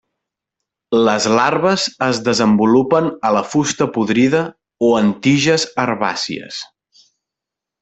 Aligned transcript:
Les 1.07 1.27
larves 1.39 1.83
es 2.05 2.21
desenvolupen 2.29 3.11
a 3.29 3.31
la 3.37 3.43
fusta 3.51 3.89
podrida 3.99 4.41
o 4.89 4.91
en 5.03 5.13
tiges 5.29 5.67
herbàcies. 5.87 6.61